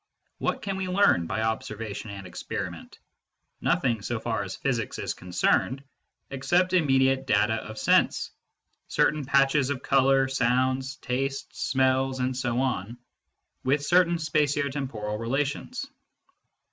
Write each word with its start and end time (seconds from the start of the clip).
What 0.39 0.63
can 0.63 0.77
we 0.77 0.87
learn 0.87 1.27
by 1.27 1.43
observation 1.43 2.09
and 2.09 2.25
experiment? 2.25 2.97
Nothing, 3.61 4.01
so 4.01 4.19
far 4.19 4.41
as 4.41 4.55
physics 4.55 4.97
is 4.97 5.13
concerned, 5.13 5.83
except 6.31 6.71
imme 6.71 6.99
diate 6.99 7.27
data 7.27 7.53
of 7.57 7.77
sense: 7.77 8.31
certain 8.87 9.25
patches 9.25 9.69
of 9.69 9.83
colour, 9.83 10.27
sounds, 10.27 10.95
tastes, 10.95 11.61
smells, 11.61 12.19
etc., 12.19 12.97
with 13.63 13.85
certain 13.85 14.15
spatio 14.15 14.71
temporal 14.71 15.19
rela 15.19 15.45
tions. 15.45 15.85